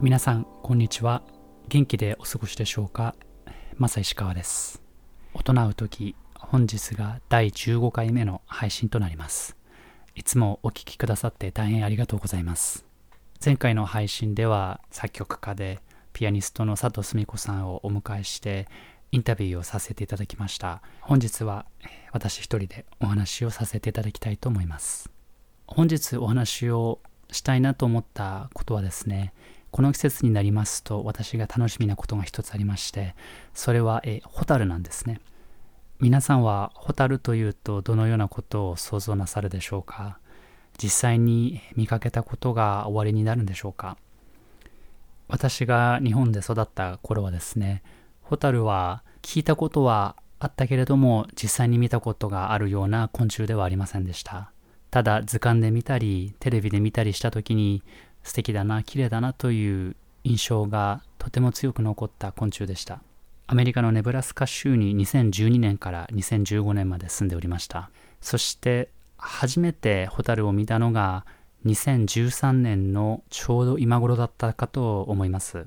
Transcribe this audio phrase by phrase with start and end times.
[0.00, 1.24] 皆さんこんにちは。
[1.68, 3.16] 元気でお過ごしでしょうか？
[3.78, 4.80] マサ石川です。
[5.34, 9.56] 大人う時本日が第15回目の配信となります。
[10.14, 12.84] いつもお聴きくださって大変ありがとうございます。
[13.44, 15.80] 前回の配信では作曲家で
[16.12, 18.68] ピアニストの佐藤澄子さんをお迎えして
[19.10, 20.80] インタビューをさせていただきました。
[21.00, 21.66] 本日は
[22.12, 25.10] 私一人でお話をさせていただきたいと思います。
[25.66, 27.00] 本日お話を
[27.32, 29.34] したいなと思ったことはですね
[29.70, 33.14] この季節になりますと私が楽しみなことが一つありまして
[33.54, 35.20] それはえホタルなんですね。
[36.00, 40.18] 皆さんはホタルというとどのようなことを想像なさるでしょうか？
[40.80, 43.96] 実際に見かけたことが終わりになるんでしょうか？
[45.26, 47.82] 私が日本で育った頃はですね
[48.22, 54.52] ホタルは聞いたことはあったけれども実際に見たことがあるような昆虫ではありませんでした。
[54.90, 57.82] ただ図鑑で見たりテレビで見たりした時に
[58.28, 63.00] 素敵だな綺麗だなという印象がとても強く残った昆虫でした。
[63.46, 67.90] アメリカのネブラスカ州に2012年から2015年まで住んでおりました。
[68.20, 71.24] そして初めてホタルを見たのが
[71.64, 75.66] 2013年のちょうど今頃だったかと思います。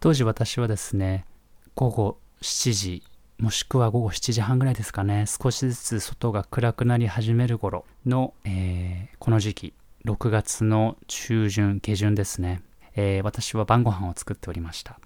[0.00, 1.26] 当時私はですね
[1.74, 3.02] 午後7時
[3.38, 9.74] もしくは午後7時半ぐらいですかね少しずつ外が暗くなり始める頃の、えー、この時期
[10.08, 12.62] 6月の中旬下旬ですね、
[12.96, 14.98] えー、私は晩ご飯を作っておりました。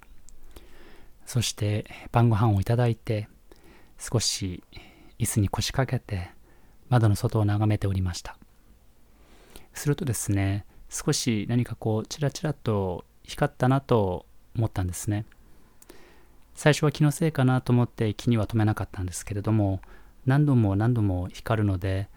[1.26, 3.28] そして晩ご飯をいただいて
[3.98, 4.62] 少し
[5.18, 6.30] 椅子に腰掛けて
[6.88, 8.36] 窓の外を眺めておりました。
[9.74, 15.26] するとですね少し何かこうチラチラと光ったなと思ったんですね。
[16.54, 19.80] 最初は気のせいかなと思って気には留めなかったんですけれども
[20.26, 22.08] 何度も何度も光るので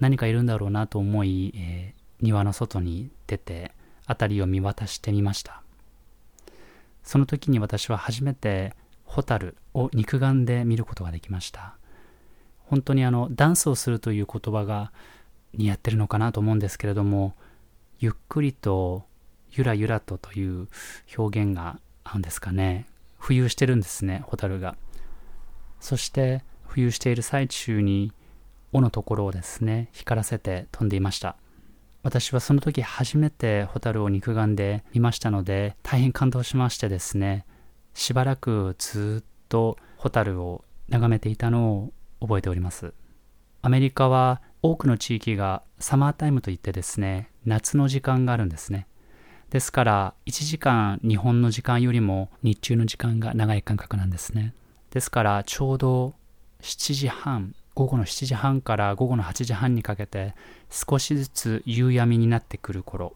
[0.00, 3.72] 何かいるんだろうなと思い、えー、庭の外に出て
[4.06, 5.62] 辺りを見渡してみました
[7.02, 8.74] その時に私は初めて
[9.04, 11.76] ホタルを肉眼で見ることができました
[12.66, 14.90] 本当にあのダンスをするという言葉が
[15.52, 17.34] 似合ってるのかなと思うんですけれども
[18.00, 19.04] ゆっくりと
[19.52, 20.68] ゆらゆらとという
[21.16, 22.86] 表現が合うんですかね
[23.24, 24.76] 浮遊してるんですね、ホタルが。
[25.80, 28.12] そして浮遊している最中に
[28.74, 31.34] 尾のところをですね、光らせて飛んでいました。
[32.04, 37.46] 私はその時初めてホタルを肉眼で見ましたので、大変感動しましてですね、
[37.94, 42.92] しばらくずっとホタルを眺めていたのを覚えております。
[43.62, 48.86] アメリカは多くの地域がサマータイムといってですね、夏の時間があるんですね。
[49.54, 54.52] ですから1時間日本の時間よりも日中の時間が長い間隔なんですね
[54.90, 56.14] ですからちょうど
[56.60, 60.34] 7時半午後の7時半から午後の8時半にかけて
[60.70, 63.12] 少しずつ夕闇になってくる頃。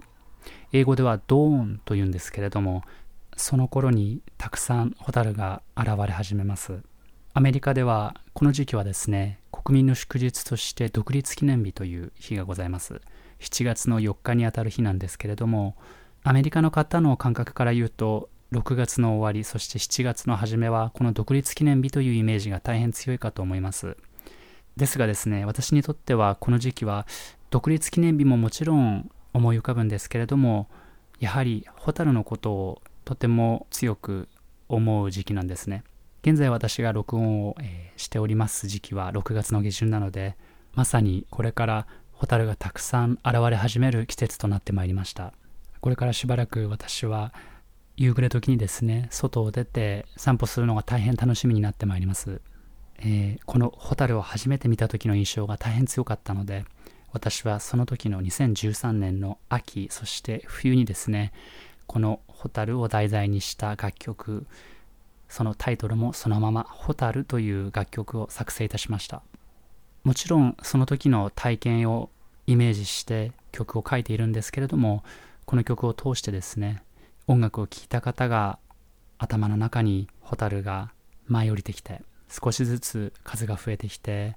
[0.72, 2.82] 英語ではドーンと言うんですけれども
[3.36, 6.80] その頃にたくさんホタルが現れ始めます。
[7.34, 13.00] アメリカではこの時期はですね国民の祝日として独立記念日という日がございます。
[13.40, 15.76] 7月の4日にあたる日なんですけれども
[16.24, 23.96] アメリカの方の感覚から言うと6月の終わりそして7月の初めはこの独立記念日というイメージが大変強いかと思います。
[24.78, 27.06] ですがですね私にとってはこの時期は
[27.50, 30.68] 独立記念日ももちろん思い浮かぶんですけれども
[31.20, 34.28] やはり蛍のことをとても強く
[34.68, 35.82] 思う時期なんですね。
[36.22, 40.36] 現在私が録音を、えー、しております時期は6月の下旬なので
[40.74, 45.32] まさにこれから蛍がたくさん現れ始める季節となってまいりました。
[45.80, 47.32] これからしばらく私は
[47.96, 52.40] 夕暮れ時にですね外を出て散歩するのが大変楽しみになってまいります、
[53.00, 56.64] えー、このホタルを初めて見た時の印象が大変強かったので
[57.12, 61.32] 私はその時の2013年の秋そして冬にですね
[61.86, 64.46] このホタルを題材にした楽曲
[65.28, 69.22] そのタイトルもそのまま「ホタル」という楽曲を作成いたしました。
[70.04, 72.08] もちろんその時の体験を
[72.46, 75.02] イメージして曲を書いているんですけれども
[75.44, 76.82] この曲を通してですね
[77.26, 78.58] 音楽を聴いた方が
[79.18, 80.92] 頭の中に蛍が
[81.26, 84.36] 舞い降りてきて少しずつ数が増えてきて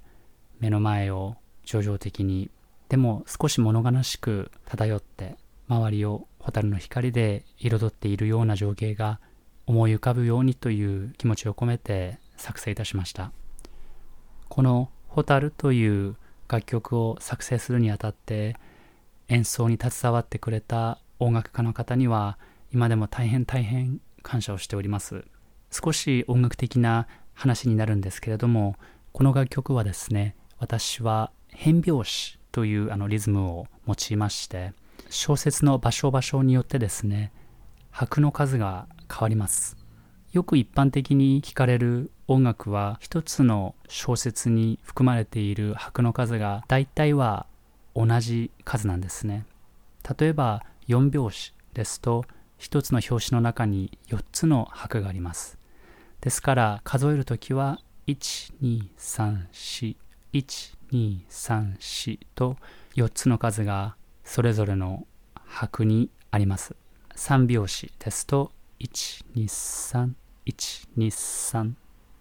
[0.60, 2.50] 目の前を叙情的に
[2.88, 5.36] でも少し物悲しく漂って
[5.68, 9.20] 周りを蛍の光で彩っているような情景が
[9.66, 13.32] 思い浮かぶようにという気持ちを込めて作成いたしました。
[14.48, 16.16] この「蛍」という
[16.48, 18.56] 楽曲を作成するにあたって
[19.28, 22.38] 演奏に携わってくれた音楽家の方には
[22.72, 25.24] 今でも大変大変感謝をしております。
[25.70, 28.76] 少し音楽的な話になるんですけれども
[29.12, 34.72] この楽曲はですね私は変拍子というあのリズムを用いまして
[35.10, 37.32] 小説の場所場所によってですね
[37.90, 39.76] 拍の数が変わります。
[40.32, 47.46] よく一般的に聞かれる音楽は一つの小説に含まれている拍の数が大体は
[47.94, 49.44] 同じ数なんですね。
[50.18, 52.24] 例えば4拍子ですと
[52.56, 55.58] 一つの拍子の中に4つの拍があります。
[56.22, 59.96] ですから数えるときは1234
[60.32, 62.56] 1234と
[62.96, 66.74] 4つの数がそれぞれの拍にあります
[67.16, 70.12] 3拍子ですと123
[70.46, 71.72] 123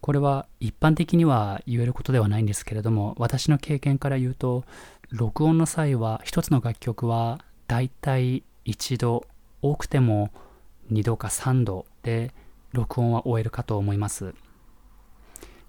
[0.00, 4.64] これは一般的には言えることではないんですけれども私の経験から言うと
[5.10, 9.26] 録音の際は一つの楽曲はだいたい一度
[9.62, 10.30] 多くても
[10.92, 12.32] 2度か3度で
[12.72, 14.34] 録音は終えるかと思います。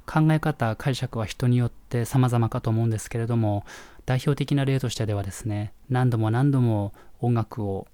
[0.06, 3.66] 考え方、解釈は人によって様々かと思うんですけれども、
[4.06, 7.88] 代表的な例としてではですね、何度も何度も音楽を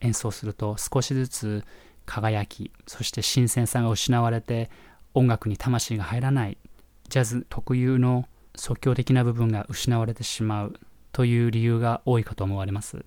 [0.00, 1.64] 演奏すると少しずつ
[2.06, 4.70] 輝き、そして新鮮さが失われて
[5.14, 6.58] 音楽に魂が入らない、
[7.08, 10.74] ジャズ特有の即興的な部分が失われてしまう
[11.12, 13.04] という理由が多いかと思われます。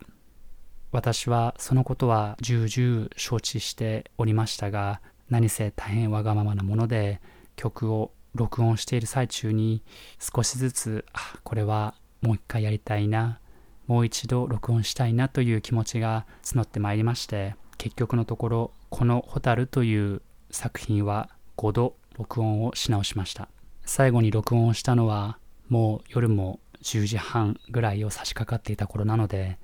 [0.91, 7.19] 私はそのことは重々承知しておりましたが何せ大変わがままなもので
[7.55, 9.83] 曲を録音している最中に
[10.19, 13.39] 少しずつあこれはもう一回やりたいな
[13.87, 20.21] もう一度録音したいなという気持ちが募ってまいりまして結局のところこの「蛍」という
[20.51, 23.49] 作品は5度録音をし直しました
[23.85, 25.37] 最後に録音をしたのは
[25.69, 29.57] もう夜も10時半ぐらいを差し掛かっていた頃なので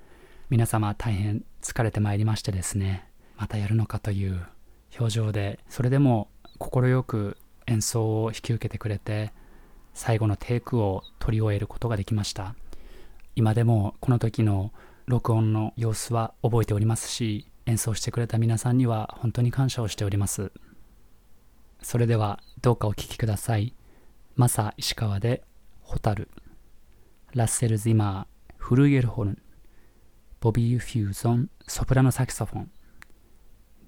[0.50, 3.07] 皆様大変疲れてまいりましてですね、
[3.38, 4.45] またやるのかという
[5.00, 6.27] 表情で、それでも
[6.60, 9.32] 快く演奏を引き受けてくれて、
[9.93, 12.53] 最後のテイクを取り終えることができました。
[13.36, 14.72] 今でもこの時の
[15.08, 20.51] 録音の様子は覚えておりますし、演奏してくれた皆さんには本当に感謝をしております。
[21.82, 23.74] それではどうかお聴きください。
[24.36, 25.43] マサ石川で
[25.82, 26.29] ホタル。
[27.34, 29.43] ラッセル・ズマー、フルイエルホルン。
[30.43, 32.72] ボビー・フューゾンソプラノサキソフォン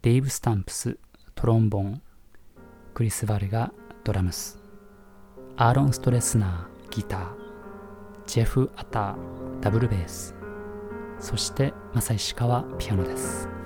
[0.03, 0.98] デイブ・スタンプス
[1.36, 2.01] トロンボン
[2.94, 3.74] クリス・バルガ
[4.05, 4.58] ドラムス
[5.58, 7.27] アーロン・ストレスナーギター
[8.25, 10.34] ジェフ・アターダブルベース
[11.20, 13.50] そして正石川ピアノです「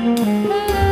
[0.00, 0.87] お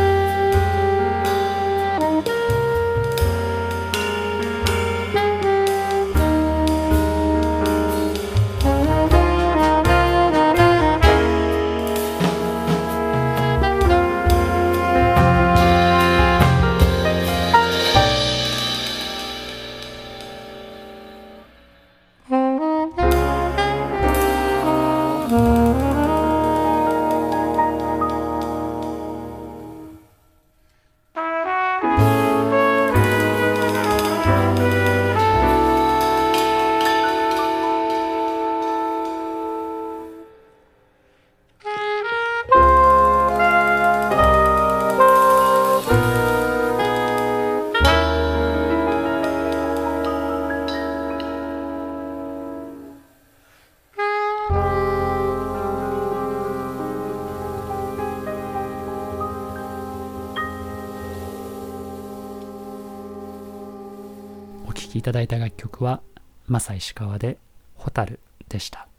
[65.07, 66.01] ただいた楽曲は
[66.47, 67.37] マサ石川で
[67.75, 68.89] 「ホタル」でした。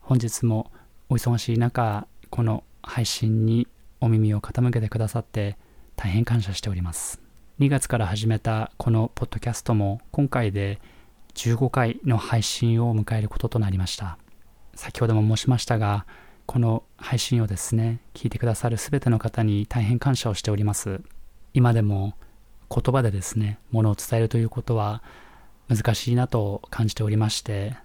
[0.00, 0.72] 本日も
[1.08, 3.68] お忙しい中この配信に
[4.00, 5.56] お耳を傾けてくださって
[5.94, 7.22] 大変感謝しております。
[7.60, 10.80] 2月から始めたこのポッドキャストも今回で
[11.34, 14.18] 15回の配信を迎えることとなりました。
[14.74, 16.04] 先ほども申しましたが
[16.46, 21.00] この配信をですね聞いてくださる全ての方に大変感謝をしております。
[21.52, 22.14] 今でも
[22.70, 25.02] 言葉でですねものを伝えるということは
[25.68, 27.76] 難しいなと感じておりまして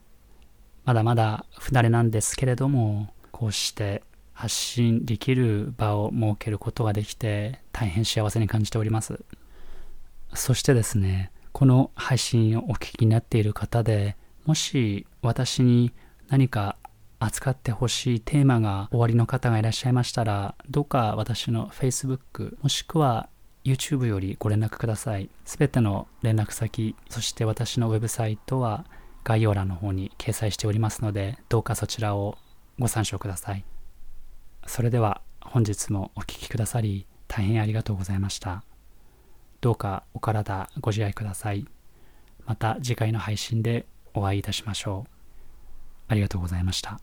[0.86, 9.20] まだまだ不慣れなんですけれどもこうして発信できる場を設けることができて大変幸せに感じております。
[10.34, 14.16] そしてですねこの配信をお聞きになっている方で
[14.46, 15.92] もし私に
[16.30, 16.78] 何か
[17.20, 23.30] 扱ってほしいテーマがおありの方がいらっしゃいましたらどうか私の Facebook もしくは
[23.64, 25.30] YouTube よりご連絡ください。
[25.46, 28.86] すべての連絡先、そして私のウェブサイトは
[29.24, 32.38] 概要欄の方に掲載しておりますので、どうかそちらを
[32.78, 33.66] ご参照ください。
[34.66, 38.64] それでは本日もお聴きくださり大変ありがとうございました。
[39.62, 41.66] どうかお体ご自愛ください。
[42.46, 45.12] また次回の配信でお会いいたしましょう。
[46.08, 47.00] ありがとうございました。